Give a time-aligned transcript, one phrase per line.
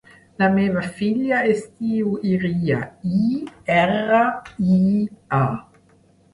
[0.43, 2.79] La meva filla es diu Iria:
[3.19, 3.23] i,
[3.77, 4.25] erra,
[4.81, 4.83] i,
[5.45, 5.47] a.